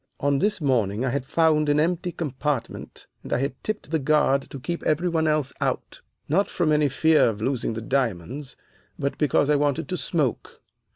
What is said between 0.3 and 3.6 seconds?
this morning I had found an empty compartment, and I